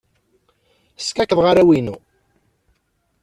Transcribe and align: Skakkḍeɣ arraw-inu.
Skakkḍeɣ 1.05 1.45
arraw-inu. 1.47 1.95